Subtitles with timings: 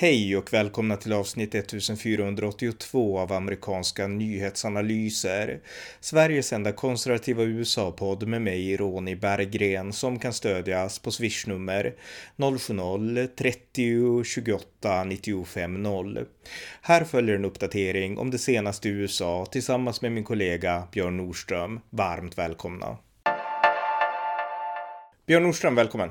[0.00, 5.60] Hej och välkomna till avsnitt 1482 av amerikanska nyhetsanalyser.
[6.00, 11.94] Sveriges enda konservativa USA-podd med mig, Ronny Berggren, som kan stödjas på swishnummer
[12.36, 16.26] 070-30 28 95 0.
[16.82, 21.80] Här följer en uppdatering om det senaste i USA tillsammans med min kollega Björn Nordström.
[21.90, 22.96] Varmt välkomna!
[25.26, 26.10] Björn Nordström, välkommen!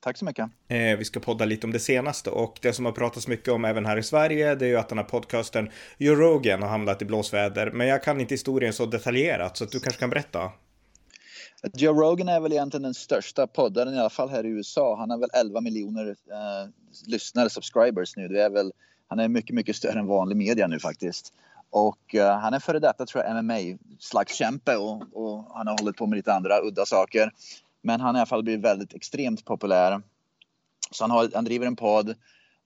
[0.00, 0.50] Tack så mycket.
[0.68, 3.64] Eh, vi ska podda lite om det senaste och det som har pratats mycket om
[3.64, 7.02] även här i Sverige det är ju att den här podcasten Joe Rogan har hamnat
[7.02, 7.70] i blåsväder.
[7.70, 10.52] Men jag kan inte historien så detaljerat så att du kanske kan berätta.
[11.74, 14.96] Joe Rogan är väl egentligen den största poddaren i alla fall här i USA.
[14.98, 16.70] Han har väl 11 miljoner eh,
[17.06, 18.28] lyssnare, subscribers nu.
[18.28, 18.72] Det är väl,
[19.08, 21.32] han är mycket, mycket större än vanlig media nu faktiskt.
[21.70, 26.06] Och uh, han är före detta tror jag MMA-slagskämpe och, och han har hållit på
[26.06, 27.32] med lite andra udda saker.
[27.82, 30.02] Men han har i alla fall blivit väldigt extremt populär.
[30.90, 32.14] Så han, har, han driver en podd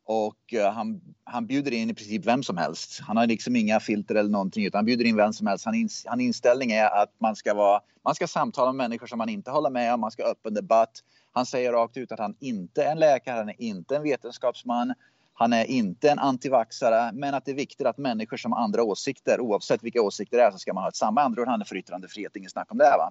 [0.05, 3.01] och eh, han, han bjuder in i princip vem som helst.
[3.01, 5.65] Han har liksom inga filter eller någonting utan han bjuder in vem som helst.
[5.65, 9.19] Han, in, han inställning är att man ska, vara, man ska samtala med människor som
[9.19, 11.03] man inte håller med om, man ska ha öppen debatt.
[11.33, 14.95] Han säger rakt ut att han inte är en läkare, han är inte en vetenskapsman.
[15.35, 18.83] Han är inte en antivaxare, men att det är viktigt att människor som har andra
[18.83, 21.65] åsikter, oavsett vilka åsikter det är, så ska man ha ett samma andra Han är
[21.65, 22.95] för yttrandefrihet, inget snack om det.
[22.99, 23.11] Va?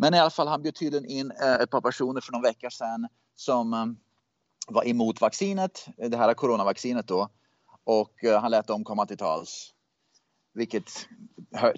[0.00, 2.70] Men i alla fall, han bjöd tydligen in eh, ett par personer för någon vecka
[2.70, 3.86] sedan som eh,
[4.68, 7.28] var emot vaccinet, det här coronavaccinet då.
[7.84, 9.74] Och eh, han lät dem komma till tals.
[10.54, 10.90] Vilket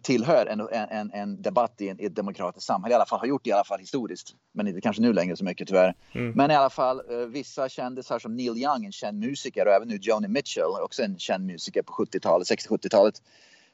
[0.02, 0.60] tillhör en,
[0.91, 2.92] en, en debatt i, en, i ett demokratiskt samhälle.
[2.92, 4.34] I alla fall har gjort det i alla fall historiskt.
[4.52, 5.94] Men inte kanske nu längre så mycket tyvärr.
[6.12, 6.32] Mm.
[6.32, 9.98] Men i alla fall vissa kändisar som Neil Young, en känd musiker och även nu
[10.02, 13.14] Joni Mitchell, också en känd musiker på 70-talet, 60-70-talet.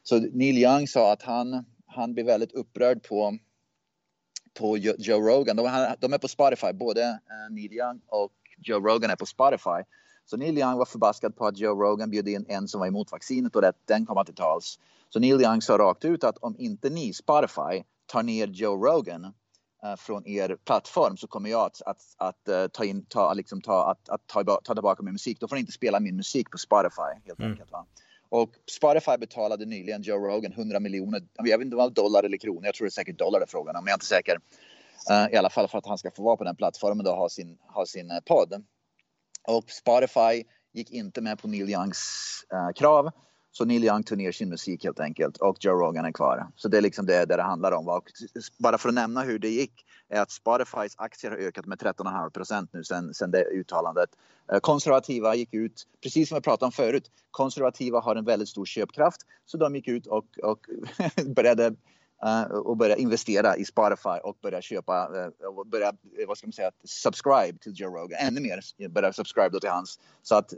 [0.02, 3.38] Så Neil Young sa att han, han blev väldigt upprörd på
[4.58, 5.56] på Joe Rogan.
[5.56, 9.82] De, de är på Spotify, både uh, Neil Young och Joe Rogan är på Spotify.
[10.24, 13.12] Så Neil Young var förbaskad på att Joe Rogan bjöd in en som var emot
[13.12, 14.78] vaccinet och att den kom till tals.
[15.08, 19.24] Så Neil Young sa rakt ut att om inte ni, Spotify, tar ner Joe Rogan
[19.24, 23.60] uh, från er plattform så kommer jag att, att, att uh, ta in, ta, liksom
[23.60, 25.40] ta, att, att ta, ta tillbaka min musik.
[25.40, 27.50] Då får ni inte spela min musik på Spotify helt mm.
[27.52, 27.72] enkelt.
[27.72, 27.86] Va?
[28.28, 32.22] Och Spotify betalade nyligen Joe Rogan 100 miljoner, jag vet inte om det var dollar
[32.22, 33.96] eller kronor, jag tror det är säkert dollar det är frågan om, men jag är
[33.96, 34.38] inte säker.
[35.10, 37.28] Uh, I alla fall för att han ska få vara på den plattformen och ha
[37.28, 38.64] sin, ha sin uh, podd.
[39.48, 42.00] Och Spotify gick inte med på Neil Youngs
[42.52, 43.10] uh, krav.
[43.56, 46.46] Så Neil Young tog ner sin musik helt enkelt och Joe Rogan är kvar.
[46.56, 47.88] Så det är liksom det, det det handlar om.
[47.88, 48.04] Och
[48.58, 49.72] bara för att nämna hur det gick
[50.08, 54.10] är att Spotifys aktier har ökat med 13,5 procent nu sen, sen det uttalandet.
[54.52, 58.64] Eh, konservativa gick ut, precis som jag pratade om förut, konservativa har en väldigt stor
[58.64, 60.60] köpkraft så de gick ut och, och
[61.36, 61.74] började
[62.64, 65.92] och börja investera i Spotify och börja köpa uh, och börja,
[66.26, 68.88] vad ska man säga, subscribe till Joe Rogan ännu mer.
[68.88, 70.00] Börja subscribe till hans.
[70.22, 70.52] Så att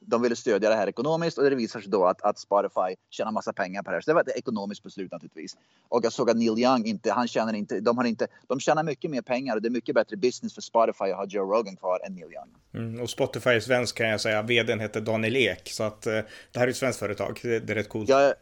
[0.00, 3.32] de ville stödja det här ekonomiskt och det visar sig då att, att Spotify tjänar
[3.32, 4.00] massa pengar på det här.
[4.00, 5.56] Så det var ett ekonomiskt beslut naturligtvis.
[5.88, 8.82] Och jag såg att Neil Young inte, han tjänar inte, de har inte, de tjänar
[8.82, 11.76] mycket mer pengar och det är mycket bättre business för Spotify att ha Joe Rogan
[11.76, 12.84] kvar än Neil Young.
[12.84, 16.24] Mm, och Spotify är svensk kan jag säga, vdn heter Daniel Ek så att det
[16.54, 18.08] här är ett svenskt företag, det, det är rätt coolt.
[18.08, 18.34] Ja,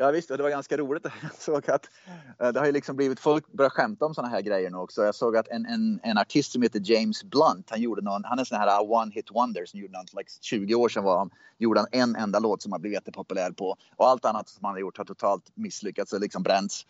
[0.00, 1.04] Ja visst, det var ganska roligt.
[1.22, 1.88] Jag såg att
[2.40, 5.04] eh, det har ju liksom blivit, folk börjar skämta om sådana här grejer nu också.
[5.04, 8.38] Jag såg att en, en, en artist som heter James Blunt, han gjorde någon, han
[8.38, 11.04] är en sån här uh, one hit wonder som gjorde någon, like 20 år sedan
[11.04, 13.76] var han, gjorde han en enda låt som han blivit jättepopulär på.
[13.96, 16.86] Och allt annat som han har gjort har totalt misslyckats och liksom bränts.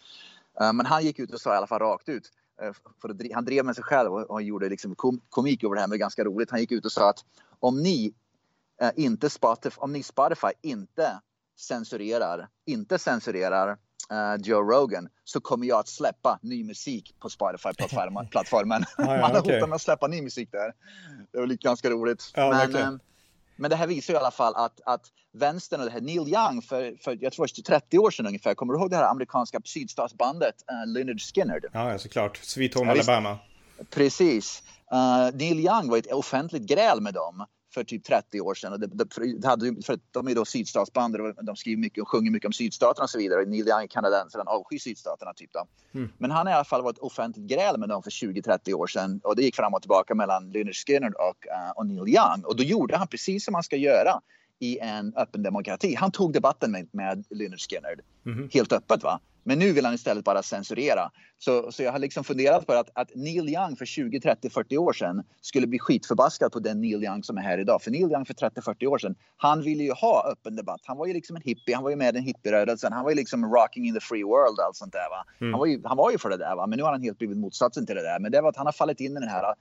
[0.61, 2.31] Eh, men han gick ut och sa i alla fall rakt ut,
[2.63, 5.75] eh, för att, han drev med sig själv och, och gjorde liksom kom, komik över
[5.75, 6.51] det här, men ganska roligt.
[6.51, 7.25] Han gick ut och sa att
[7.61, 8.15] om ni
[8.95, 11.21] inte Spotify, om ni Spotify inte
[11.59, 13.71] censurerar, inte censurerar
[14.13, 18.85] uh, Joe Rogan så kommer jag att släppa ny musik på Spotify-plattformen.
[18.99, 19.55] ah, ja, Man har okay.
[19.55, 20.73] hotat med att släppa ny musik där.
[21.33, 22.31] Det var lite ganska roligt.
[22.35, 22.83] Ja, men, okay.
[22.83, 22.97] uh,
[23.57, 26.63] men det här visar i alla fall att, att vänstern och det här Neil Young
[26.63, 30.55] för, för jag tror 30 år sedan ungefär, kommer du ihåg det här amerikanska sydstatsbandet
[30.73, 31.61] uh, Leonard Skinner?
[31.73, 32.37] Ja, såklart.
[32.37, 33.39] Sweet Home ja, Alabama.
[33.91, 34.63] Precis.
[34.93, 37.47] Uh, Neil Young var ett offentligt gräl med dem
[37.79, 38.73] för typ 30 år sedan.
[38.73, 38.87] Och det,
[39.39, 42.53] det hade, för de är då sydstatsband och de skriver mycket och sjunger mycket om
[42.53, 43.45] sydstaterna och så vidare.
[43.45, 45.67] Neil Young är kanadensare, han avskyr sydstaterna typ då.
[45.95, 46.09] Mm.
[46.19, 49.21] Men han har i alla fall varit offentligt gräl med dem för 20-30 år sedan
[49.25, 52.57] och det gick fram och tillbaka mellan Leonard Skinner och, uh, och Neil Young och
[52.57, 54.21] då gjorde han precis som man ska göra
[54.59, 55.95] i en öppen demokrati.
[55.95, 57.95] Han tog debatten med, med Leonard Skinner
[58.27, 58.49] mm.
[58.53, 59.03] helt öppet.
[59.03, 61.11] va men nu vill han istället bara censurera.
[61.39, 64.79] Så, så jag har liksom funderat på att, att Neil Young för 20, 30, 40
[64.79, 67.83] år sedan skulle bli skitförbaskad på den Neil Young som är här idag.
[67.83, 70.81] För Neil Young för 30, 40 år sedan, han ville ju ha öppen debatt.
[70.85, 72.93] Han var ju liksom en hippie, han var ju med i den hippierörelsen.
[72.93, 75.11] Han var ju liksom rocking in the free world och allt sånt där.
[75.11, 75.25] Va?
[75.41, 75.53] Mm.
[75.53, 76.67] Han, var ju, han var ju för det där, va?
[76.67, 78.19] men nu har han helt blivit motsatsen till det där.
[78.21, 79.55] Men det var att han har fallit in i den här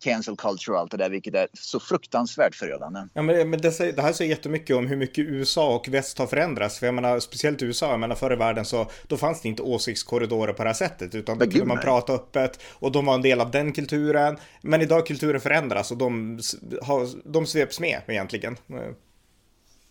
[0.00, 3.00] cancel culture och allt det där, vilket är så fruktansvärt förödande.
[3.14, 6.18] Ja, men, men det, säger, det här säger jättemycket om hur mycket USA och väst
[6.18, 6.78] har förändrats.
[6.78, 9.62] För jag menar, speciellt USA, jag menar förr i världen så då fanns det inte
[9.62, 13.22] åsiktskorridorer på det här sättet, utan då kunde man prata öppet och de var en
[13.22, 14.36] del av den kulturen.
[14.62, 16.40] Men idag kulturen förändras och de,
[16.82, 18.56] har, de sveps med egentligen.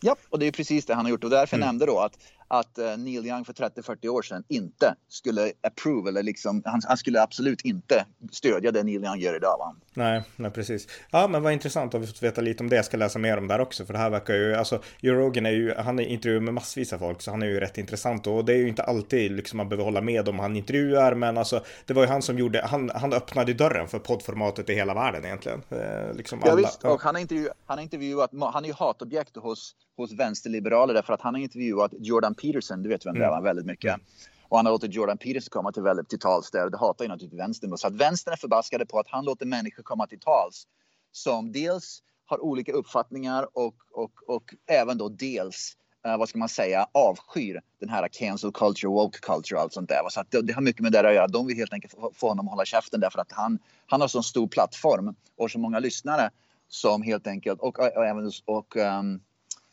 [0.05, 1.67] Ja, och det är precis det han har gjort och därför mm.
[1.67, 2.17] nämnde då att
[2.53, 6.97] att uh, Neil Young för 30-40 år sedan inte skulle approve eller liksom, han, han,
[6.97, 9.57] skulle absolut inte stödja det Neil Young gör idag.
[9.59, 9.75] Va?
[9.93, 10.87] Nej, nej, precis.
[11.11, 12.75] Ja, men vad intressant att vi fått veta lite om det.
[12.75, 15.15] Jag ska läsa mer om det här också, för det här verkar ju, alltså, Joe
[15.15, 17.77] Rogan är ju, han är intervjuar med massvis av folk, så han är ju rätt
[17.77, 21.15] intressant och det är ju inte alltid liksom man behöver hålla med om han intervjuar,
[21.15, 24.73] men alltså, det var ju han som gjorde, han, han öppnade dörren för poddformatet i
[24.73, 25.61] hela världen egentligen.
[25.69, 26.89] Eh, liksom alla, ja, visst, ja.
[26.89, 31.13] och han har, intervju, han har intervjuat, han är ju hatobjekt hos, hos vänsterliberaler därför
[31.13, 33.31] att han har intervjuat Jordan Peterson, du vet vem det mm.
[33.31, 33.95] var, väldigt mycket.
[34.43, 36.69] Och han har låtit Jordan Peterson komma till, väldigt, till tals där.
[36.69, 37.77] Det hatar ju naturligtvis vänstern.
[37.77, 40.67] Så att vänstern är förbaskade på att han låter människor komma till tals
[41.11, 46.49] som dels har olika uppfattningar och, och, och även då dels Uh, vad ska man
[46.49, 50.09] säga, avskyr den här cancel culture, woke culture och allt sånt där.
[50.09, 51.27] Så att det, det, har mycket med det att göra.
[51.27, 54.07] De vill helt enkelt få, få honom att hålla käften därför att han, han har
[54.07, 56.29] så stor plattform och så många lyssnare
[56.67, 59.21] som helt enkelt och, och, och och, um,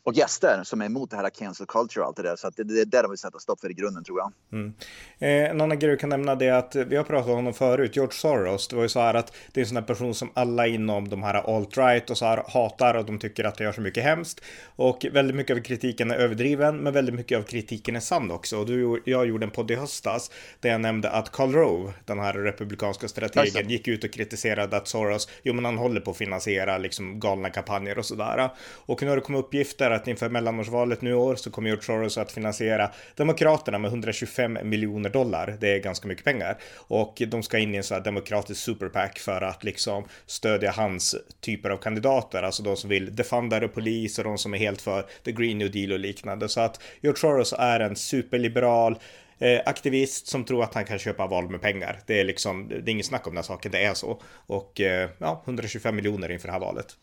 [0.03, 2.35] och gäster som är emot det här cancel culture och allt det där.
[2.35, 4.31] Så det, det är där de vill sätta stopp för i grunden tror jag.
[4.51, 4.73] Mm.
[5.19, 7.53] Eh, en annan grej du kan nämna det är att vi har pratat om honom
[7.53, 8.67] förut, George Soros.
[8.67, 11.09] Det var ju så här att det är en sån här person som alla inom
[11.09, 14.03] de här alt-right och så här hatar och de tycker att det gör så mycket
[14.03, 14.41] hemskt.
[14.75, 18.57] Och väldigt mycket av kritiken är överdriven, men väldigt mycket av kritiken är sann också.
[18.57, 22.19] Och du, jag gjorde en podd i höstas där jag nämnde att Karl Rove, den
[22.19, 26.17] här republikanska strategen, gick ut och kritiserade att Soros, jo men han håller på att
[26.17, 28.49] finansiera liksom galna kampanjer och sådär.
[28.85, 31.83] Och nu har det kommit uppgifter att inför mellanårsvalet nu i år så kommer George
[31.83, 35.57] Soros att finansiera Demokraterna med 125 miljoner dollar.
[35.59, 36.57] Det är ganska mycket pengar.
[36.75, 41.15] Och de ska in i en sån här demokratisk superpack för att liksom stödja hans
[41.39, 45.05] typer av kandidater, alltså de som vill defundare polis och de som är helt för
[45.23, 46.49] the green new deal och liknande.
[46.49, 48.99] Så att George Soros är en superliberal
[49.39, 51.99] eh, aktivist som tror att han kan köpa val med pengar.
[52.05, 54.21] Det är liksom, det är inget snack om den saken, det är så.
[54.47, 56.97] Och eh, ja, 125 miljoner inför det här valet.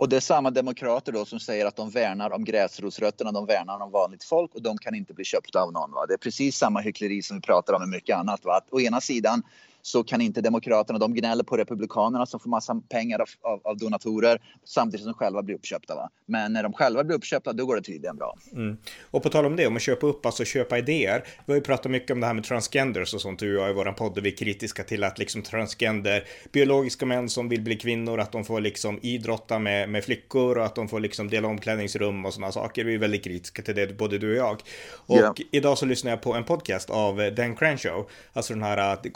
[0.00, 3.80] Och det är samma demokrater då som säger att de värnar om gräsrotsrötterna, de värnar
[3.82, 5.92] om vanligt folk och de kan inte bli köpta av någon.
[5.92, 6.06] Va?
[6.06, 8.44] Det är precis samma hyckleri som vi pratar om med mycket annat.
[8.44, 8.56] Va?
[8.56, 9.42] Att å ena sidan
[9.82, 13.76] så kan inte Demokraterna, de gnäller på Republikanerna som får massa pengar av, av, av
[13.76, 15.94] donatorer samtidigt som de själva blir uppköpta.
[15.94, 16.10] Va?
[16.26, 18.36] Men när de själva blir uppköpta då går det tydligen bra.
[18.52, 18.76] Mm.
[19.10, 21.24] Och på tal om det, om att köpa upp, alltså köpa idéer.
[21.46, 23.70] Vi har ju pratat mycket om det här med transgenders och sånt du och jag
[23.70, 27.60] i våran podd och vi är kritiska till att liksom transgender, biologiska män som vill
[27.60, 31.28] bli kvinnor, att de får liksom idrotta med, med flickor och att de får liksom
[31.28, 32.84] dela omklädningsrum och sådana saker.
[32.84, 34.62] Vi är väldigt kritiska till det, både du och jag.
[35.06, 35.34] Och yeah.
[35.50, 39.10] idag så lyssnar jag på en podcast av Dan Crenshaw, alltså den här äh,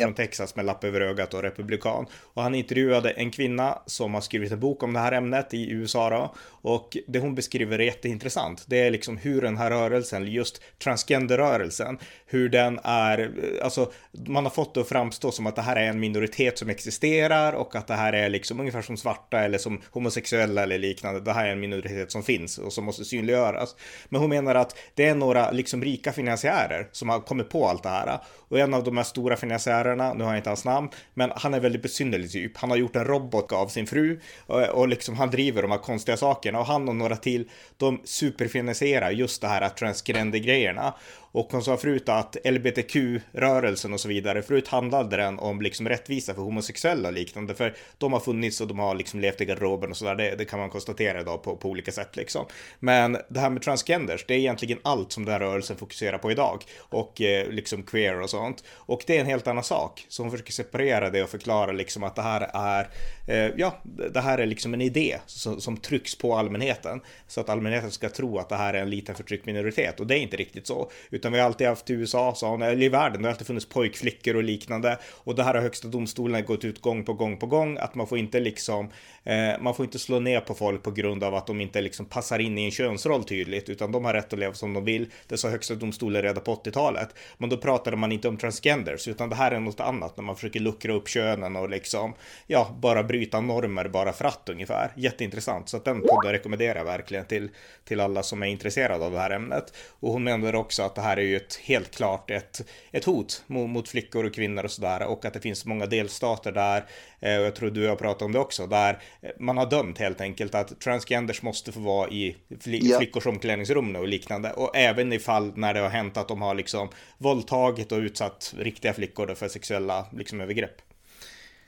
[0.00, 2.06] kongressmannen från Texas med lapp över ögat och republikan.
[2.34, 5.70] Och han intervjuade en kvinna som har skrivit en bok om det här ämnet i
[5.70, 6.34] USA då.
[6.62, 8.64] Och det hon beskriver är jätteintressant.
[8.66, 13.30] Det är liksom hur den här rörelsen, just transgenderrörelsen, hur den är,
[13.62, 13.92] alltså
[14.26, 17.52] man har fått det att framstå som att det här är en minoritet som existerar
[17.52, 21.20] och att det här är liksom ungefär som svarta eller som homosexuella eller liknande.
[21.20, 23.76] Det här är en minoritet som finns och som måste synliggöras.
[24.08, 27.82] Men hon menar att det är några liksom rika finansiärer som har kommit på allt
[27.82, 28.20] det här.
[28.50, 31.54] Och en av de här stora finansiärerna, nu har jag inte hans namn, men han
[31.54, 32.56] är väldigt besynnerlig typ.
[32.56, 35.78] Han har gjort en robot av sin fru och, och liksom han driver de här
[35.78, 40.94] konstiga sakerna och han och några till, de superfinansierar just det här Transgrender-grejerna.
[41.32, 46.34] Och hon sa förut att LBTQ-rörelsen och så vidare, förut handlade den om liksom rättvisa
[46.34, 49.90] för homosexuella och liknande, för de har funnits och de har liksom levt i garderoben
[49.90, 52.46] och sådär, det, det kan man konstatera idag på, på olika sätt liksom.
[52.78, 56.30] Men det här med transgenders, det är egentligen allt som den här rörelsen fokuserar på
[56.30, 58.64] idag och eh, liksom queer och sånt.
[58.70, 62.02] Och det är en helt annan sak, så hon försöker separera det och förklara liksom
[62.02, 62.88] att det här är,
[63.28, 63.82] eh, ja,
[64.12, 68.08] det här är liksom en idé som, som trycks på allmänheten så att allmänheten ska
[68.08, 70.90] tro att det här är en liten förtryckt minoritet och det är inte riktigt så.
[71.20, 73.46] Utan vi har alltid haft i USA, sa hon, eller i världen, det har alltid
[73.46, 74.98] funnits pojkflickor och liknande.
[75.24, 78.06] Och det här har högsta domstolen gått ut gång på gång på gång, att man
[78.06, 78.90] får inte liksom,
[79.24, 82.06] eh, man får inte slå ner på folk på grund av att de inte liksom
[82.06, 85.06] passar in i en könsroll tydligt, utan de har rätt att leva som de vill.
[85.28, 87.08] Det sa högsta domstolen redan på 80-talet.
[87.38, 90.36] Men då pratade man inte om transgenders, utan det här är något annat när man
[90.36, 92.14] försöker luckra upp könen och liksom,
[92.46, 94.92] ja, bara bryta normer bara för att ungefär.
[94.96, 97.50] Jätteintressant, så att den podden rekommenderar jag verkligen till,
[97.84, 99.74] till alla som är intresserade av det här ämnet.
[100.00, 102.60] Och hon menade också att det här är ju ett, helt klart ett,
[102.92, 106.52] ett hot mot, mot flickor och kvinnor och sådär och att det finns många delstater
[106.52, 106.84] där,
[107.20, 109.02] eh, och jag tror du har pratat om det också, där
[109.38, 112.98] man har dömt helt enkelt att transgenders måste få vara i fli ja.
[112.98, 116.54] flickors omklädningsrum och liknande och även i fall när det har hänt att de har
[116.54, 116.88] liksom
[117.18, 120.76] våldtagit och utsatt riktiga flickor för sexuella liksom övergrepp.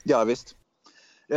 [0.03, 0.55] Ja visst.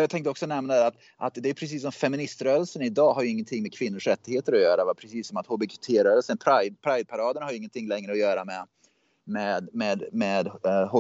[0.01, 3.63] Jag tänkte också nämna att, att det är precis som feministrörelsen idag har ju ingenting
[3.63, 4.85] med kvinnors rättigheter att göra.
[4.85, 4.95] Va?
[4.95, 8.67] Precis som att HBT-rörelsen, Pride, Pride-paraden har ingenting längre att göra med
[9.27, 10.95] med, med, med eh,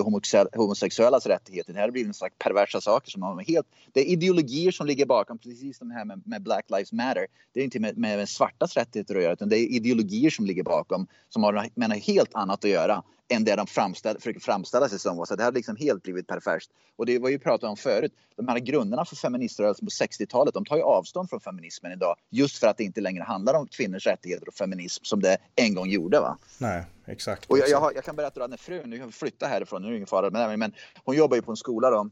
[0.00, 1.72] och homosexuellas rättigheter.
[1.72, 3.66] Det här blir en slags perversa saker som har helt...
[3.92, 7.26] Det är ideologier som ligger bakom precis de här med, med Black Lives Matter.
[7.52, 10.62] Det är inte med, med svartas rättigheter att göra utan det är ideologier som ligger
[10.62, 14.88] bakom som har med något helt annat att göra än det de framställ, försöker framställa
[14.88, 15.26] sig som.
[15.26, 16.70] Så det har liksom helt blivit perverst.
[16.96, 18.12] Och det var ju pratat om förut.
[18.36, 22.16] De här grunderna för feministrörelsen på 60-talet, de tar ju avstånd från feminismen idag.
[22.30, 25.74] Just för att det inte längre handlar om kvinnors rättigheter och feminism som det en
[25.74, 26.20] gång gjorde.
[26.20, 26.38] Va?
[26.58, 27.50] Nej, exakt.
[27.50, 29.90] Och jag, jag, har, jag kan berätta att när frun, nu flyttat härifrån, nu är
[29.90, 30.72] det ingen fara med det, men
[31.04, 32.10] hon jobbar ju på en skola då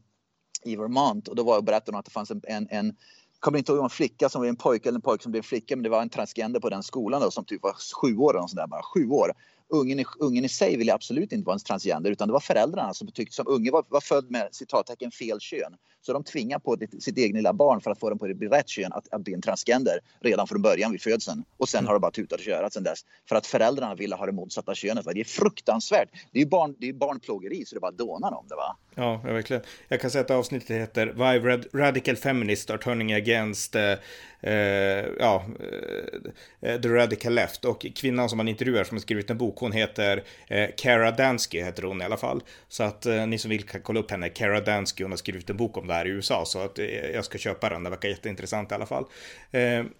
[0.63, 2.95] i Vermont och då var, berättade hon att det fanns en, en, en
[3.39, 5.41] kommer inte ihåg om en flicka som var en pojke eller en pojke som blev
[5.41, 8.37] flicka men det var en transgender på den skolan då som typ var sju år
[8.37, 9.31] eller sådär bara sju år
[9.71, 12.93] ungen i, ungen i sig ville absolut inte vara en transgender utan det var föräldrarna
[12.93, 15.75] som tyckte som unge var, var född med citattecken fel kön.
[16.01, 18.47] Så de tvingar på sitt, sitt egna lilla barn för att få dem på det
[18.47, 21.43] rätt kön att, att bli en transgender redan från början vid födseln.
[21.57, 22.99] Och sen har det bara tutat och körat sen dess.
[23.29, 25.05] För att föräldrarna ville ha det motsatta könet.
[25.05, 25.13] Va?
[25.13, 26.09] Det är fruktansvärt.
[26.31, 28.77] Det är barn, det är barnplågeri så det bara dånar om det va.
[28.95, 29.63] Ja, verkligen.
[29.87, 33.81] Jag kan säga att avsnittet heter Why Radical Feminists are turning against uh,
[34.43, 35.45] Eh, ja,
[36.61, 37.65] eh, the radical left.
[37.65, 41.63] Och kvinnan som man intervjuar som har skrivit en bok, hon heter eh, Kara Dansky,
[41.63, 42.43] heter hon i alla fall.
[42.67, 45.57] Så att ni som vill kan kolla upp henne, Kara Dansky, hon har skrivit en
[45.57, 46.45] bok om det här i USA.
[46.45, 46.79] Så att
[47.13, 49.05] jag ska köpa den, det verkar jätteintressant i alla fall.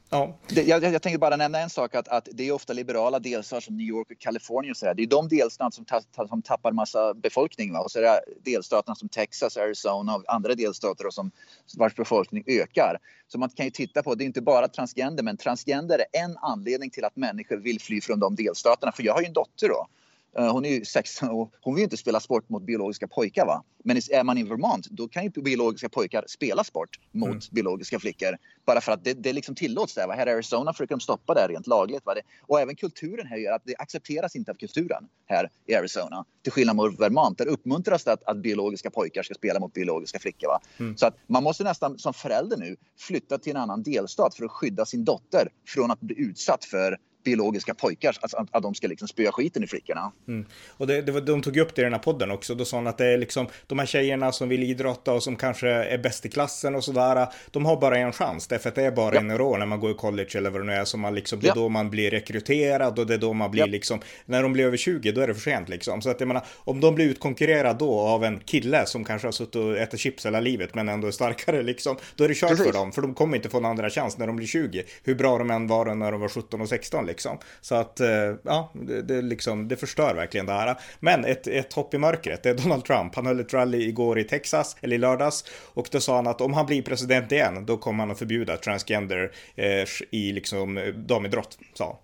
[0.10, 0.38] ja.
[0.50, 3.78] Jag, jag tänkte bara nämna en sak, att, att det är ofta liberala delstater som
[3.78, 4.94] New York och Kalifornien och så här.
[4.94, 7.74] Det är de delstater som, ta, som tappar massa befolkning.
[7.74, 7.80] Va?
[7.80, 11.32] Och så är det delstaterna som Texas, Arizona och andra delstater och som,
[11.78, 12.98] vars befolkning ökar.
[13.28, 16.38] Så man kan ju titta på, det är inte bara transgender, men transgender är en
[16.38, 18.92] anledning till att människor vill fly från de delstaterna.
[18.92, 19.88] För jag har ju en dotter då
[20.36, 23.46] hon är ju 16 och hon vill inte spela sport mot biologiska pojkar.
[23.46, 23.64] Va?
[23.84, 27.40] Men är man i Vermont då kan ju biologiska pojkar spela sport mot mm.
[27.52, 28.38] biologiska flickor.
[28.66, 30.08] Bara för att det, det liksom tillåts där.
[30.08, 30.14] Va?
[30.14, 32.06] Här i Arizona försöker de stoppa det rent lagligt.
[32.06, 32.16] Va?
[32.42, 36.26] och även kulturen här gör att det accepteras inte av kulturen här i Arizona.
[36.44, 40.20] Till skillnad mot Vermont där uppmuntras det att, att biologiska pojkar ska spela mot biologiska
[40.20, 40.48] flickor.
[40.48, 40.60] Va?
[40.78, 40.98] Mm.
[40.98, 44.52] Så att man måste nästan som förälder nu flytta till en annan delstat för att
[44.52, 48.88] skydda sin dotter från att bli utsatt för biologiska pojkar, alltså att, att de ska
[48.88, 50.12] liksom spöa skiten i flickorna.
[50.28, 50.46] Mm.
[50.70, 52.78] Och det, det var, de tog upp det i den här podden också, då sa
[52.78, 55.98] han att det är liksom de här tjejerna som vill idrotta och som kanske är
[55.98, 59.16] bäst i klassen och sådär, de har bara en chans, därför att det är bara
[59.16, 59.20] ja.
[59.20, 61.40] en år när man går i college eller vad det nu är, som man liksom,
[61.40, 61.56] det är ja.
[61.56, 63.68] då man blir rekryterad och det är då man blir ja.
[63.68, 66.02] liksom, när de blir över 20 då är det för sent liksom.
[66.02, 69.32] Så att jag menar, om de blir utkonkurrerade då av en kille som kanske har
[69.32, 72.50] suttit och ätit chips hela livet men ändå är starkare liksom, då är det kört
[72.50, 72.66] Precis.
[72.66, 75.16] för dem, för de kommer inte få en andra chans när de blir 20, hur
[75.16, 77.38] bra de än var när de var 17 och 16 liksom.
[77.62, 80.80] Så att, eh, ja, det, det, liksom, det förstör verkligen det här.
[81.00, 83.16] Men ett, ett hopp i mörkret, det är Donald Trump.
[83.16, 86.42] Han höll ett rally igår i Texas, eller i lördags, och då sa han att
[86.42, 91.58] om han blir president igen, då kommer han att förbjuda transgender eh, i liksom damidrott,
[91.74, 92.00] sa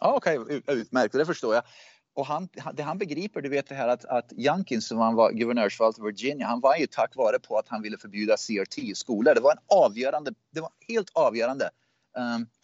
[0.00, 0.60] Ja, okej, okay.
[0.66, 1.64] utmärkt, det förstår jag.
[2.14, 5.32] Och han, det han begriper, du vet det här att, att Youngkin som han var
[5.32, 8.94] guvernörsval för Virginia, han var ju tack vare på att han ville förbjuda CRT i
[8.94, 9.34] skolor.
[9.34, 11.70] Det var en avgörande, det var helt avgörande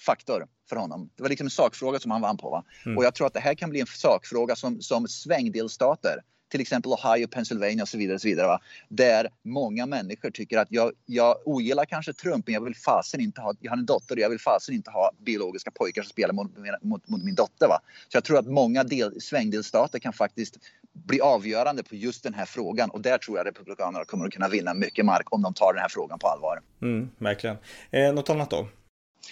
[0.06, 1.10] faktor för honom.
[1.16, 2.50] Det var liksom en sakfråga som han vann på.
[2.50, 2.64] Va?
[2.86, 2.98] Mm.
[2.98, 6.92] Och jag tror att det här kan bli en sakfråga som, som svängdelstater till exempel
[6.92, 8.14] Ohio, Pennsylvania och så vidare.
[8.14, 8.60] Och så vidare va?
[8.88, 13.40] Där många människor tycker att jag, jag ogillar kanske Trump men jag vill fasen inte
[13.40, 16.34] ha, jag har en dotter och jag vill fasen inte ha biologiska pojkar som spelar
[16.34, 16.50] mot,
[16.82, 17.68] mot, mot min dotter.
[17.68, 17.80] Va?
[18.08, 20.58] Så jag tror att många del, svängdelstater kan faktiskt
[20.92, 24.48] bli avgörande på just den här frågan och där tror jag Republikanerna kommer att kunna
[24.48, 26.60] vinna mycket mark om de tar den här frågan på allvar.
[26.82, 27.56] Mm, verkligen.
[27.90, 28.68] Eh, något annat då?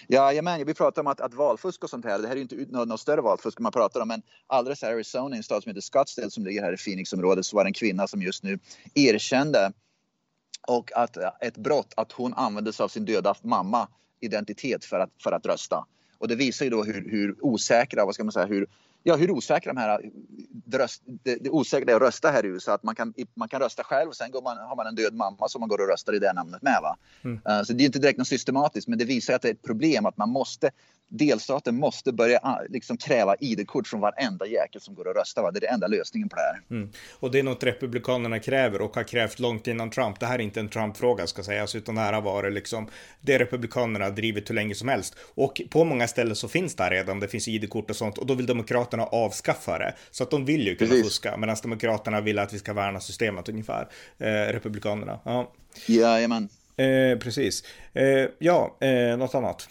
[0.09, 2.89] Jajamän, vi pratar om att, att valfusk och sånt här, det här är inte något,
[2.89, 5.81] något större valfusk man pratar om, men alldeles här i Arizona, en stad som heter
[5.81, 8.59] Scottsdale som ligger här i Phoenixområdet, så var det en kvinna som just nu
[8.95, 9.73] erkände
[10.67, 13.89] och att ett brott, att hon använde sig av sin döda mamma
[14.21, 15.87] identitet för att, för att rösta.
[16.19, 18.67] Och det visar ju då hur, hur osäkra, vad ska man säga, hur
[19.03, 20.01] ja, hur osäkra de här
[20.73, 22.75] röst, det, det osäkra är att rösta här i USA.
[22.75, 25.15] Att man kan, man kan rösta själv och sen går man, har man en död
[25.15, 26.79] mamma som man går och röstar i det namnet med.
[26.83, 26.97] Va?
[27.25, 27.41] Mm.
[27.49, 29.63] Uh, så det är inte direkt något systematiskt men det visar att det är ett
[29.63, 30.71] problem att man måste
[31.09, 35.43] delstaten måste börja ah, liksom kräva ID-kort från varenda jäkel som går och röstar.
[35.43, 35.51] Va?
[35.51, 36.61] Det är den enda lösningen på det här.
[36.71, 36.91] Mm.
[37.13, 40.21] Och det är något Republikanerna kräver och har krävt långt innan Trump.
[40.21, 42.89] Det här är inte en Trump-fråga ska sägas, utan det här har varit liksom
[43.21, 45.17] det Republikanerna drivit hur länge som helst.
[45.35, 47.21] Och på många ställen så finns det här redan.
[47.21, 49.95] Det finns ID-kort och sånt och då vill Demokraterna avskaffa det.
[50.11, 51.07] Så att de vill ju kunna Precis.
[51.07, 53.89] fuska, medan Demokraterna vill att vi ska värna systemet ungefär.
[54.19, 55.21] Eh, Republikanerna.
[55.25, 55.53] Ja,
[55.87, 56.49] Jajamän.
[56.77, 57.65] Eh, precis.
[57.93, 59.69] Eh, ja, eh, något annat.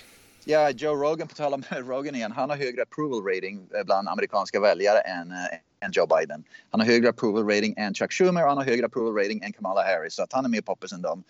[0.50, 4.10] Ja, Joe Rogan, på tal om Rogan igen, han har högre approval rating eh, bland
[4.10, 6.44] amerikanska väljare än, äh, än Joe Biden.
[6.70, 9.54] Han har högre approval rating än Chuck Schumer och han har högre approval rating än
[9.54, 10.16] Kamala Harris.
[10.16, 11.24] Så att han är mer poppis än dem.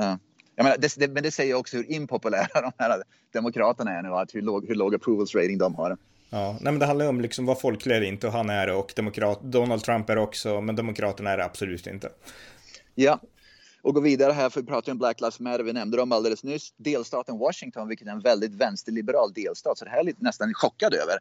[0.00, 0.14] Uh,
[0.56, 3.02] jag menar, det, det, men det säger också hur impopulära de här
[3.32, 5.96] demokraterna är nu, att hur låg, hur låg approvals rating de har.
[6.30, 8.92] Ja, nej men det handlar om liksom vad folklig är inte och han är och
[8.96, 12.08] demokrat, Donald Trump är också, men demokraterna är det absolut inte.
[12.94, 13.20] Ja,
[13.82, 16.44] och gå vidare här, för vi pratar om Black Lives Matter, vi nämnde dem alldeles
[16.44, 16.74] nyss.
[16.76, 20.94] Delstaten Washington, vilket är en väldigt vänsterliberal delstat, så det här är lite, nästan chockad
[20.94, 21.18] över.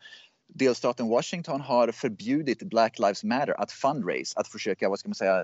[0.53, 5.44] Delstaten Washington har förbjudit Black Lives Matter att fundraise, att försöka, vad ska man säga,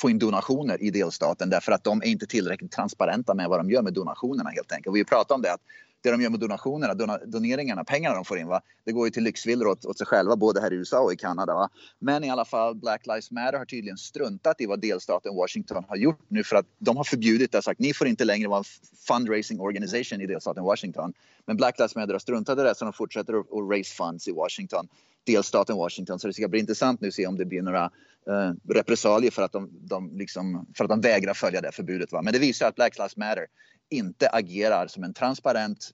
[0.00, 3.70] få in donationer i delstaten därför att de är inte tillräckligt transparenta med vad de
[3.70, 4.96] gör med donationerna helt enkelt.
[4.96, 5.60] Vi pratar om det att
[6.04, 8.60] det de gör med donationerna, doneringarna, pengarna de får in, va?
[8.84, 11.16] det går ju till lyxvillor åt, åt sig själva både här i USA och i
[11.16, 11.54] Kanada.
[11.54, 11.68] Va?
[11.98, 15.96] Men i alla fall, Black Lives Matter har tydligen struntat i vad delstaten Washington har
[15.96, 18.58] gjort nu för att de har förbjudit det och sagt ni får inte längre vara
[18.58, 18.64] en
[19.06, 21.12] fundraising organisation i delstaten Washington.
[21.46, 24.28] Men Black Lives Matter har struntat i det så de fortsätter att, att raise funds
[24.28, 24.88] i Washington,
[25.26, 26.18] delstaten Washington.
[26.18, 27.84] Så det ska bli intressant nu att se om det blir några
[28.28, 32.12] eh, repressalier för att de, de liksom, för att de vägrar följa det förbudet.
[32.12, 32.22] Va?
[32.22, 33.46] Men det visar att Black Lives Matter
[33.90, 35.90] inte agerar som en transparent...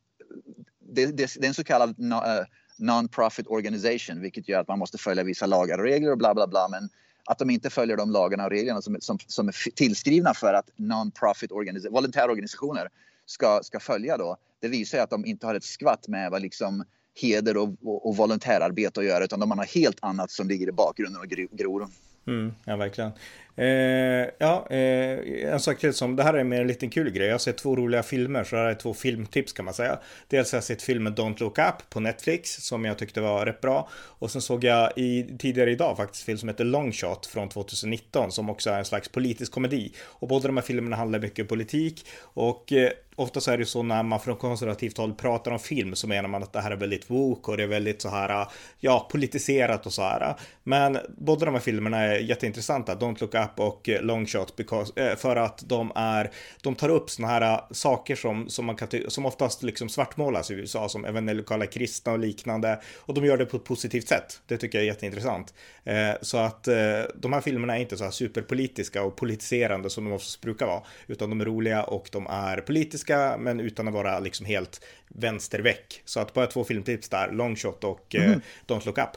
[0.92, 2.44] Det, det, det är en så kallad eh,
[2.76, 6.46] non-profit organization vilket gör att man måste följa vissa lagar och regler och bla bla
[6.46, 6.68] bla.
[6.70, 6.88] Men
[7.24, 10.70] att de inte följer de lagarna och reglerna som, som, som är tillskrivna för att
[10.76, 11.50] non-profit
[11.90, 12.88] volontärorganisationer
[13.26, 14.36] ska, ska följa då.
[14.60, 16.84] Det visar att de inte har ett skvatt med vad liksom
[17.20, 20.72] heder och, och, och volontärarbete att göra utan de har helt annat som ligger i
[20.72, 21.88] bakgrunden och gror.
[22.26, 23.12] Mm, ja, verkligen.
[23.56, 27.26] Eh, ja, eh, en sak till som, det här är mer en liten kul grej.
[27.26, 29.98] Jag har sett två roliga filmer, så det här är två filmtips kan man säga.
[30.28, 33.60] Dels har jag sett filmen Don't Look Up på Netflix, som jag tyckte var rätt
[33.60, 33.88] bra.
[33.92, 38.32] Och sen såg jag i, tidigare idag faktiskt film som heter Long Shot från 2019,
[38.32, 39.92] som också är en slags politisk komedi.
[40.00, 42.06] Och båda de här filmerna handlar mycket om politik.
[42.22, 42.90] Och eh,
[43.20, 46.28] ofta så är det så när man från konservativt håll pratar om film så menar
[46.28, 48.46] man att det här är väldigt woke och det är väldigt så här,
[48.78, 50.34] ja, politiserat och så här.
[50.62, 55.16] Men båda de här filmerna är jätteintressanta, Don't Look Up och Long Shot, because, eh,
[55.16, 56.30] för att de är,
[56.62, 60.54] de tar upp såna här saker som, som man kan som oftast liksom svartmålas i
[60.54, 62.80] USA, som evangelikala kristna och liknande.
[62.96, 64.40] Och de gör det på ett positivt sätt.
[64.46, 65.54] Det tycker jag är jätteintressant.
[65.84, 66.74] Eh, så att eh,
[67.14, 70.82] de här filmerna är inte så här superpolitiska och politiserande som de oftast brukar vara,
[71.06, 76.02] utan de är roliga och de är politiska men utan att vara liksom helt vänsterväck.
[76.04, 78.30] Så att bara två filmtips där, Longshot och mm.
[78.30, 78.38] eh.
[78.66, 79.08] Don't Look Up.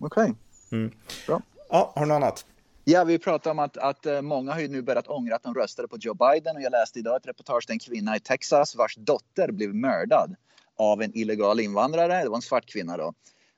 [0.00, 0.34] Okej, okay.
[0.72, 0.92] mm.
[1.26, 1.42] bra.
[1.68, 2.44] Ja, har du något annat?
[2.90, 5.54] Ja, vi pratar om att, att eh, många har ju nu börjat ångra att de
[5.54, 8.76] röstade på Joe Biden och jag läste idag ett reportage där en kvinna i Texas
[8.76, 10.34] vars dotter blev mördad
[10.76, 12.22] av en illegal invandrare.
[12.22, 13.12] Det var en svart kvinna då.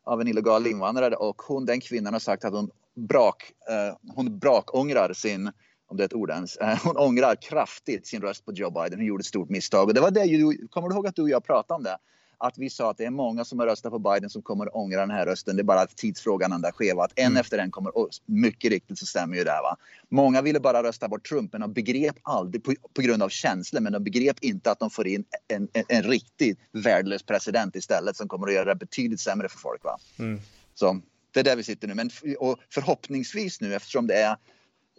[0.05, 4.39] Av en illegal invandrare och hon, den kvinnan har sagt att hon brak, eh, hon
[4.39, 5.53] brakångrar sin
[5.87, 6.57] om det är ett ord ens.
[6.57, 8.99] Eh, hon ångrar kraftigt sin röst på Joe Biden.
[8.99, 9.89] Hon gjorde ett stort misstag.
[9.89, 11.97] Och det var det, kommer du ihåg att du och jag pratade om det?
[12.43, 14.75] Att vi sa att det är många som har röstat på Biden som kommer att
[14.75, 15.57] ångra den här rösten.
[15.57, 17.05] Det är bara tidsfrågan den där skeva.
[17.05, 17.41] Att en mm.
[17.41, 19.61] efter en kommer, och mycket riktigt så stämmer ju det.
[19.63, 19.77] Va?
[20.09, 23.81] Många ville bara rösta bort Trump men de begrep aldrig, på, på grund av känslor,
[23.81, 28.17] men de begrep inte att de får in en, en, en riktigt värdelös president istället
[28.17, 29.85] som kommer att göra det betydligt sämre för folk.
[29.85, 29.99] Va?
[30.19, 30.41] Mm.
[30.75, 31.01] Så
[31.33, 31.95] det är där vi sitter nu.
[31.95, 34.37] Men och förhoppningsvis nu eftersom det är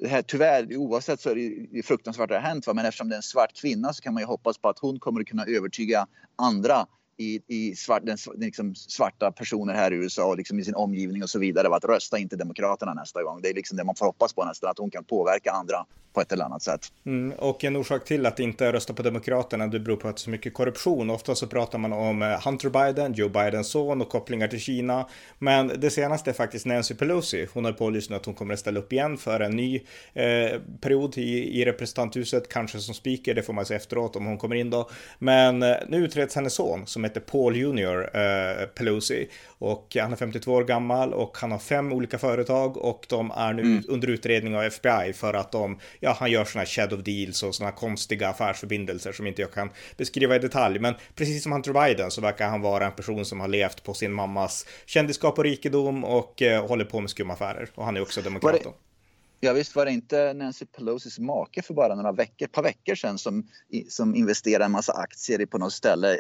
[0.01, 1.35] det här, tyvärr, oavsett så är
[1.71, 2.67] det fruktansvärt det har hänt.
[2.67, 2.73] Va?
[2.73, 4.99] Men eftersom det är en svart kvinna så kan man ju hoppas på att hon
[4.99, 10.25] kommer att kunna övertyga andra i, i svart, den, liksom svarta personer här i USA
[10.25, 11.75] och liksom i sin omgivning och så vidare.
[11.75, 13.41] Att rösta inte Demokraterna nästa gång.
[13.41, 16.21] Det är liksom det man får hoppas på nästan, att hon kan påverka andra på
[16.21, 16.91] ett eller annat sätt.
[17.05, 20.19] Mm, och en orsak till att inte rösta på Demokraterna det beror på att det
[20.19, 21.09] är så mycket korruption.
[21.09, 25.07] Ofta så pratar man om eh, Hunter Biden, Joe Bidens son och kopplingar till Kina.
[25.39, 27.47] Men det senaste är faktiskt Nancy Pelosi.
[27.53, 29.75] Hon har pålyst att att hon kommer att ställa upp igen för en ny
[30.13, 34.37] eh, period i, i representanthuset, kanske som speaker, det får man se efteråt om hon
[34.37, 34.89] kommer in då.
[35.19, 40.11] Men eh, nu utreds hennes son som är heter Paul Junior eh, Pelosi och han
[40.11, 43.83] är 52 år gammal och han har fem olika företag och de är nu mm.
[43.87, 47.55] under utredning av FBI för att de ja, han gör sådana här shadow deals och
[47.55, 50.79] sådana konstiga affärsförbindelser som inte jag kan beskriva i detalj.
[50.79, 53.93] Men precis som Hunter Biden så verkar han vara en person som har levt på
[53.93, 57.69] sin mammas kändisskap och rikedom och eh, håller på med skumma affärer.
[57.75, 58.61] Och han är också demokrat.
[59.43, 62.95] Ja visst var det inte Nancy Pelosis make för bara några veckor, ett par veckor
[62.95, 63.47] sedan som,
[63.89, 66.19] som investerade en massa aktier på något ställe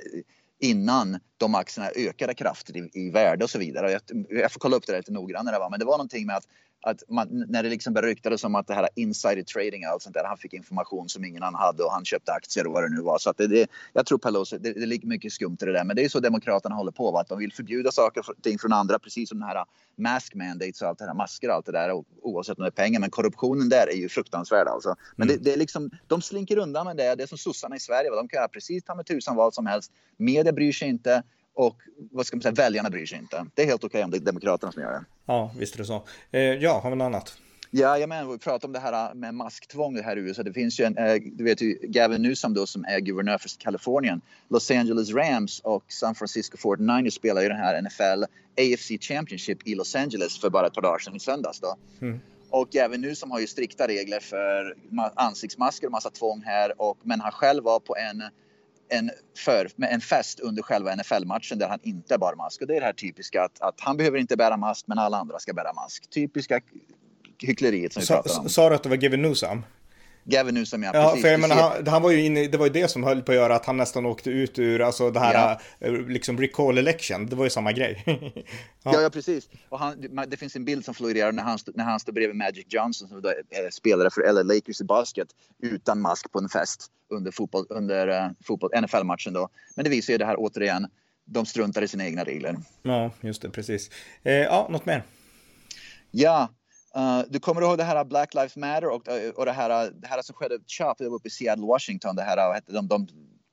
[0.61, 3.91] innan de aktierna ökade kraftigt i, i värde och så vidare.
[3.91, 5.69] Jag, jag får kolla upp det lite noggrannare.
[5.69, 6.47] Men det var någonting med att
[6.81, 10.13] att man, när det liksom ryktades om att det här insider trading och allt sånt
[10.13, 12.89] där, han fick information som ingen annan hade och han köpte aktier och vad det
[12.89, 13.17] nu var.
[13.17, 15.83] Så att det, det, jag tror Pelosi, det, det ligger mycket skumt i det där.
[15.83, 17.21] Men det är så Demokraterna håller på, va?
[17.21, 19.65] att de vill förbjuda saker och ting från andra, precis som den här
[19.95, 22.71] mask mandates och allt det här, masker och allt det där, oavsett om det är
[22.71, 22.99] pengar.
[22.99, 24.95] Men korruptionen där är ju fruktansvärd alltså.
[25.15, 25.37] Men mm.
[25.37, 27.15] det, det, är liksom, de slinker undan med det.
[27.15, 28.15] Det är som sossarna i Sverige, va?
[28.15, 29.91] de kan göra precis ta med tusan vad som helst.
[30.17, 31.77] Media bryr sig inte och
[32.11, 33.45] vad ska man säga, väljarna bryr sig inte.
[33.55, 35.05] Det är helt okej okay om det är Demokraterna som gör det.
[35.25, 36.03] Ja, visst är det så.
[36.31, 37.37] Eh, ja, har vi något annat?
[37.73, 40.43] Ja, jag menar, vi pratar om det här med masktvång här i USA.
[40.43, 43.49] Det finns ju en, eh, du vet ju Gavin Newsom då som är guvernör för
[43.59, 44.21] Kalifornien.
[44.49, 48.23] Los Angeles Rams och San Francisco 49ers spelar ju den här NFL
[48.57, 51.75] AFC Championship i Los Angeles för bara ett par dagar sedan i söndags då.
[52.01, 52.19] Mm.
[52.49, 54.75] Och även nu som har ju strikta regler för
[55.15, 56.81] ansiktsmasker och massa tvång här.
[56.81, 58.23] Och, men han själv var på en,
[58.91, 62.61] en, för, en fest under själva NFL-matchen där han inte bar mask.
[62.61, 65.17] Och det är det här typiska att, att han behöver inte bära mask men alla
[65.17, 66.09] andra ska bära mask.
[66.09, 66.61] Typiska
[67.39, 68.49] hyckleriet som vi pratar om.
[68.49, 69.63] Sa du att det var Gavin Newsom?
[70.23, 70.91] Gavin Newsom, ja.
[70.93, 71.21] ja precis.
[71.21, 73.31] För jag menar, han, han, var ju inne, det var ju det som höll på
[73.31, 75.33] att göra att han nästan åkte ut ur, alltså det här,
[75.79, 75.87] ja.
[75.87, 78.03] Eh, liksom recall election, det var ju samma grej.
[78.05, 78.21] ja.
[78.83, 79.49] ja, ja, precis.
[79.69, 82.65] Och han, det finns en bild som florerar när han, när han står bredvid Magic
[82.69, 83.17] Johnson som
[83.49, 85.27] är spelare för LA Lakers i basket
[85.63, 89.49] utan mask på en fest under, fotboll, under uh, fotboll, NFL-matchen då.
[89.75, 90.87] Men det visar ju det här återigen,
[91.25, 92.55] de struntar i sina egna regler.
[92.83, 93.89] Ja, just det, precis.
[94.23, 95.03] Eh, ja, något mer?
[96.11, 96.49] Ja,
[96.97, 100.07] Uh, du kommer ihåg det här Black Lives Matter och, eh, och det, här, det
[100.07, 102.15] här som skedde Chop, det var uppe i Seattle, Washington.
[102.15, 103.07] Det här, de, de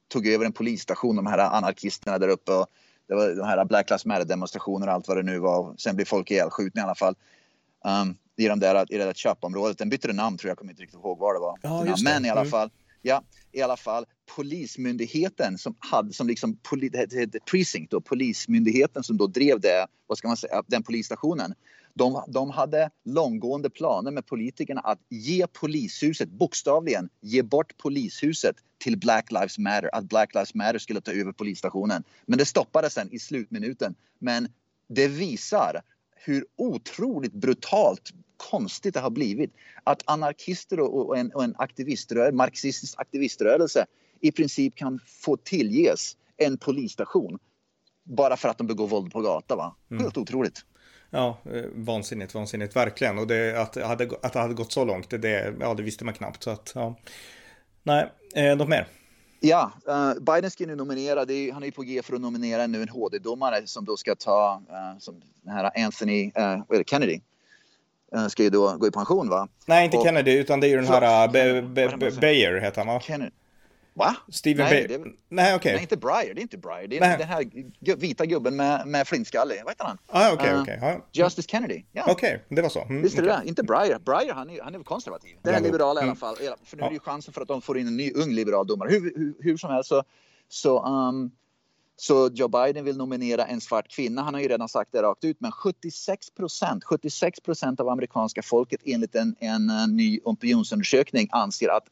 [0.09, 2.53] tog över en polisstation, de här anarkisterna där uppe.
[2.53, 2.67] Och
[3.09, 5.75] det var de här Black Lives Matter demonstrationer och allt vad det nu var.
[5.79, 7.15] Sen blev folk ihjälskjutna i alla fall.
[7.85, 9.79] Um, I, de där, i det där Chop-området.
[9.79, 11.59] Den bytte namn tror jag, jag kommer inte riktigt ihåg vad det var.
[11.63, 12.51] Ja, Men i alla mm.
[12.51, 12.71] fall,
[13.03, 13.23] ja,
[13.53, 19.27] i alla fall polismyndigheten som hade som liksom poli, det precinct då, polismyndigheten som då
[19.27, 21.55] drev det, vad ska man säga, den polisstationen
[21.99, 28.99] de, de hade långgående planer med politikerna att ge polishuset, bokstavligen ge bort polishuset till
[28.99, 32.05] Black Lives Matter, att Black Lives Matter skulle ta över polisstationen.
[32.27, 33.95] Men det stoppades sen i slutminuten.
[34.19, 34.49] Men
[34.89, 35.83] det visar
[36.17, 39.53] hur otroligt brutalt konstigt det har blivit
[39.85, 43.87] att anarkister och, en, och en aktiviströrelse, marxistisk aktiviströrelse
[44.21, 47.39] i princip kan få tillges en polisstation
[48.05, 49.59] bara för att de begår våld på gatan.
[49.59, 49.77] Va?
[49.91, 50.03] Mm.
[50.03, 50.65] Helt otroligt.
[51.11, 53.19] Ja, eh, vansinnigt, vansinnigt, verkligen.
[53.19, 56.15] Och det, att, hade, att det hade gått så långt, det, ja, det visste man
[56.15, 56.43] knappt.
[56.43, 56.95] Så att, ja.
[57.83, 58.87] Nej, eh, något mer?
[59.41, 62.83] Ja, uh, Biden ska nu nominera, är, han är på G för att nominera nu
[62.83, 67.21] en HD-domare som då ska ta, uh, som den här Anthony uh, Kennedy,
[68.29, 69.49] ska ju då gå i pension va?
[69.67, 73.01] Nej, inte och, Kennedy, utan det är ju den här Bayer heter han va?
[73.01, 73.31] Kennedy.
[73.99, 74.17] Va?
[74.29, 75.73] Steven nej, det, nej, okay.
[75.73, 76.35] nej, inte Breyer.
[76.35, 76.89] Det är inte Breyer.
[76.89, 77.19] Det är nej.
[77.19, 79.61] den här vita gubben med, med flintskallig.
[79.65, 79.99] Vad heter han?
[80.07, 80.79] Ah, okay, uh, okay.
[80.83, 81.01] Ah.
[81.13, 81.83] Justice Kennedy.
[81.93, 82.03] Ja.
[82.07, 82.83] Okej, okay, det var så.
[82.83, 83.99] Mm, Visst är det Inte Breyer.
[83.99, 85.37] Breyer, han är, han är konservativ.
[85.43, 86.17] Det är liberal i alla mm.
[86.17, 86.37] fall.
[86.65, 88.67] För nu är det ju chansen för att de får in en ny ung liberal
[88.67, 88.91] domare.
[88.91, 90.03] Hur, hur, hur som helst så,
[90.49, 91.31] så um,
[92.01, 94.23] så Joe Biden vill nominera en svart kvinna.
[94.23, 95.37] Han har ju redan sagt det rakt ut.
[95.41, 101.85] Men 76 procent 76% av amerikanska folket enligt en, en, en ny opinionsundersökning anser att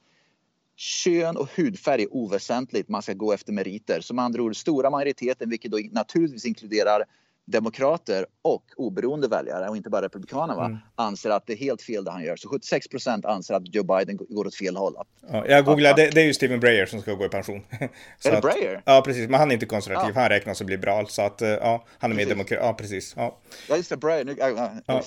[0.76, 2.88] kön och hudfärg är oväsentligt.
[2.88, 4.00] Man ska gå efter meriter.
[4.00, 7.04] Som andra ord, stora majoriteten, vilket då naturligtvis inkluderar
[7.46, 10.78] demokrater och oberoende väljare och inte bara republikaner va, mm.
[10.94, 12.36] anser att det är helt fel det han gör.
[12.36, 14.94] Så 76 procent anser att Joe Biden går åt fel håll.
[15.30, 17.62] Ja, jag googlade, det, det, är ju Stephen Breyer som ska gå i pension.
[18.24, 18.82] är det Breyer?
[18.84, 19.28] ja, precis.
[19.28, 20.20] Men han är inte konservativ, ja.
[20.20, 21.08] han räknas som liberal.
[21.08, 22.60] Så att, ja, han är mer demokrat.
[22.62, 23.14] Ja, precis.
[23.16, 24.24] Ja, ja just det, Breyer.
[24.24, 25.02] Nu, ja, ja,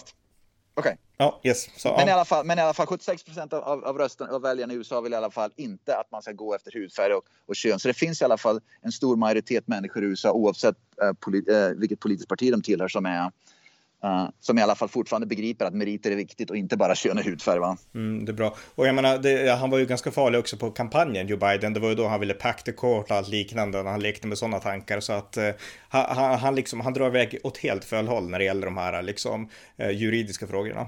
[0.79, 0.89] Okej.
[0.89, 0.97] Okay.
[1.17, 1.69] Ja, yes.
[1.77, 2.07] Så, men, ja.
[2.07, 4.75] i alla fall, men i alla fall 76 procent av, av, rösten, av väljarna i
[4.75, 7.79] USA vill i alla fall inte att man ska gå efter hudfärg och, och kön.
[7.79, 11.49] Så det finns i alla fall en stor majoritet människor i USA oavsett uh, polit,
[11.49, 13.31] uh, vilket politiskt parti de tillhör som är
[14.03, 17.17] Uh, som i alla fall fortfarande begriper att meriter är viktigt och inte bara kön
[17.17, 17.59] och hudfärg.
[17.59, 17.77] Va?
[17.95, 18.55] Mm, det är bra.
[18.75, 21.73] Och jag menar, det, han var ju ganska farlig också på kampanjen, Joe Biden.
[21.73, 23.83] Det var ju då han ville pack the court och allt liknande.
[23.83, 24.99] När han lekte med sådana tankar.
[24.99, 25.49] Så att uh,
[25.89, 29.01] han, han, liksom, han drar iväg åt helt fel håll när det gäller de här
[29.01, 29.49] liksom,
[29.81, 30.87] uh, juridiska frågorna.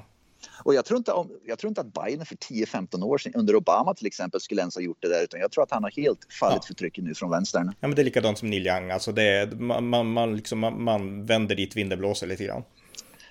[0.64, 3.56] Och jag tror inte, om, jag tror inte att Biden för 10-15 år sedan, under
[3.56, 5.24] Obama till exempel, skulle ens ha gjort det där.
[5.24, 6.68] Utan jag tror att han har helt fallit ja.
[6.68, 7.74] för trycket nu från vänstern.
[7.80, 8.92] Ja, men det är likadant som Neil Young.
[8.92, 12.64] Alltså det är, man, man, man, liksom, man, man vänder dit vinden blåser lite grann.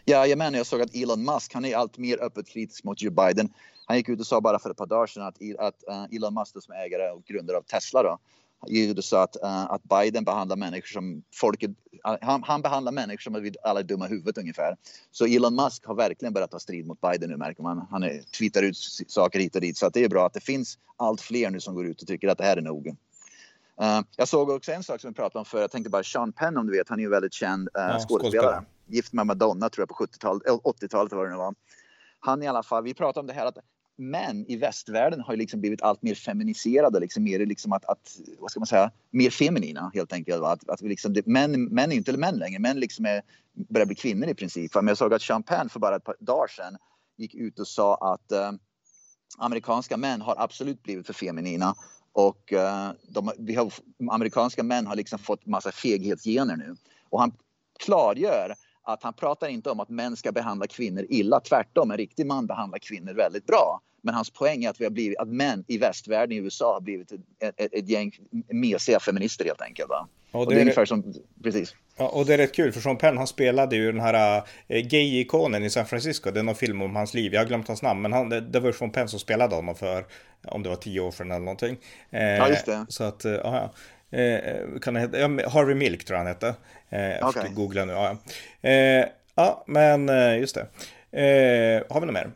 [0.04, 3.02] Ja, jag menar, jag såg att Elon Musk, han är allt mer öppet kritisk mot
[3.02, 3.52] Joe Biden.
[3.86, 6.34] Han gick ut och sa bara för ett par dagar sedan att, att uh, Elon
[6.34, 8.18] Musk som ägare och grundare av Tesla då,
[8.66, 12.62] gick ut och sa att, uh, att Biden behandlar människor som folket, uh, han, han,
[12.62, 14.76] behandlar människor som att alla är dumma huvudet ungefär.
[15.10, 17.86] Så Elon Musk har verkligen börjat ta strid mot Biden nu märker man.
[17.90, 20.40] Han är, tweetar ut saker hit och dit så att det är bra att det
[20.40, 22.86] finns allt fler nu som går ut och tycker att det här är nog.
[22.86, 26.32] Uh, jag såg också en sak som vi pratade om för jag tänkte bara Sean
[26.32, 28.64] Penn om du vet, han är ju väldigt känd uh, ja, skådespelare.
[28.90, 31.55] Gift med Madonna tror jag på 70-talet, 80-talet var det nu var.
[32.20, 33.59] Han i alla fall, vi pratade om det här att
[33.96, 38.16] män i västvärlden har ju liksom blivit allt mer feminiserade, liksom mer liksom att, att,
[38.38, 40.44] vad ska man säga, mer feminina helt enkelt.
[40.44, 43.22] Att, att vi liksom, det, män, män är inte män längre, män liksom är,
[43.53, 44.74] börjar bli kvinnor i princip.
[44.74, 46.76] Men jag såg att Champagne för bara ett par dagar sedan
[47.16, 48.53] gick ut och sa att eh,
[49.38, 51.74] amerikanska män har absolut blivit för feminina
[52.12, 53.72] och uh, de, vi har,
[54.11, 56.76] amerikanska män har liksom fått massa feghetsgener nu.
[57.11, 57.33] Och han
[57.79, 58.55] klargör
[58.92, 61.40] att han pratar inte om att män ska behandla kvinnor illa.
[61.40, 63.81] Tvärtom, en riktig man behandlar kvinnor väldigt bra.
[64.03, 66.81] Men hans poäng är att, vi har blivit, att män i västvärlden i USA har
[66.81, 67.20] blivit ett,
[67.57, 68.12] ett, ett gäng
[68.48, 69.88] mesiga feminister helt enkelt.
[69.88, 70.09] Va?
[70.33, 71.74] Och det, och det är ungefär som, precis.
[71.96, 74.81] Ja, och det är rätt kul för Sean Penn han spelade ju den här äh,
[74.81, 76.31] gay-ikonen i San Francisco.
[76.31, 77.35] Det är någon film om hans liv.
[77.35, 80.07] Jag har glömt hans namn men han, det, var Sean Penn som spelade honom för
[80.44, 81.76] om det var tio år sedan eller någonting.
[82.11, 82.87] Eh, ja, just det.
[82.88, 83.72] Så att, äh, ja.
[84.10, 86.54] Eh, kan det heta, ja, Harvey Milk tror jag han hette.
[86.88, 87.42] Eh, jag okay.
[87.42, 87.92] ska googla nu.
[87.92, 88.16] Ja,
[88.60, 90.66] eh, ja men eh, just det.
[91.88, 92.30] Har vi något mer?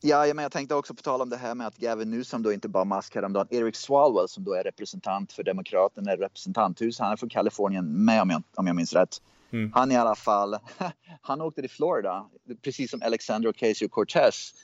[0.00, 2.52] Ja, men jag tänkte också på tal om det här med att Gavin Newsom då
[2.52, 3.46] inte bara mask häromdagen.
[3.50, 7.02] Eric Swalwell som då är representant för Demokraterna i representanthuset.
[7.04, 9.18] Han är från Kalifornien med om jag, om jag minns rätt.
[9.52, 9.72] Mm.
[9.74, 10.56] Han i alla fall,
[11.20, 12.26] han åkte till Florida,
[12.62, 14.54] precis som Alexander Ocasio-Cortez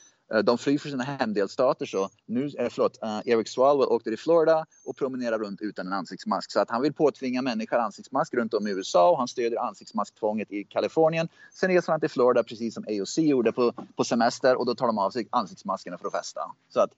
[0.44, 4.66] de flyr för sina hemdelstater så nu, eh, förlåt, uh, Eric Swalwell åkte till Florida
[4.84, 6.52] och promenerar runt utan en ansiktsmask.
[6.52, 10.52] Så att han vill påtvinga människor ansiktsmask runt om i USA och han stödjer ansiktsmasktvånget
[10.52, 11.28] i Kalifornien.
[11.54, 14.86] Sen reser han till Florida precis som AOC gjorde på, på semester och då tar
[14.86, 16.40] de av sig ansiktsmaskerna för att festa.
[16.68, 16.90] Så att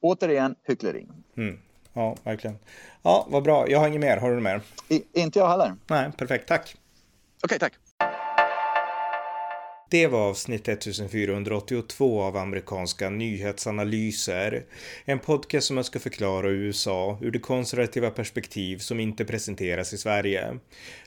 [0.00, 1.06] återigen hyckleri.
[1.36, 1.58] Mm.
[1.92, 2.58] Ja, verkligen.
[3.02, 3.68] Ja, vad bra.
[3.68, 4.16] Jag har inget mer.
[4.16, 4.62] Har du något mer?
[4.88, 5.74] I, inte jag heller.
[5.86, 6.48] Nej, perfekt.
[6.48, 6.76] Tack.
[7.42, 7.87] Okej, okay, tack.
[9.90, 14.64] Det var avsnitt 1482 av amerikanska nyhetsanalyser.
[15.04, 19.98] En podcast som jag ska förklara USA ur det konservativa perspektiv som inte presenteras i
[19.98, 20.58] Sverige.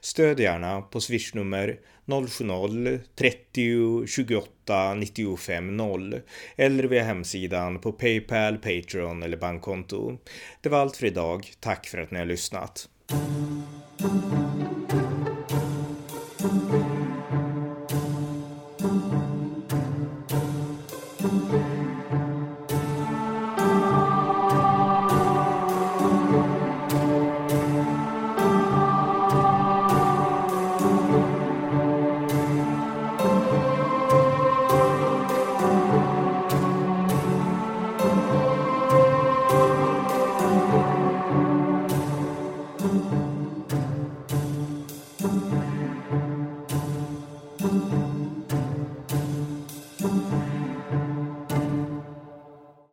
[0.01, 6.21] Stöd gärna på swishnummer 070-30 28 95 0
[6.55, 10.17] eller via hemsidan på Paypal, Patreon eller bankkonto.
[10.61, 11.51] Det var allt för idag.
[11.59, 12.89] Tack för att ni har lyssnat.